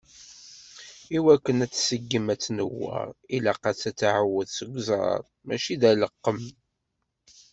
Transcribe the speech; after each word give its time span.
Iwakken 1.17 1.63
ad 1.65 1.71
tseggem, 1.73 2.25
ad 2.33 2.39
tnewweṛ, 2.41 3.07
ilaq-as 3.35 3.81
uɛawed 3.89 4.47
seg 4.51 4.69
uẓar, 4.77 5.19
mačči 5.45 5.75
d 5.81 5.83
aleqqem. 5.91 6.39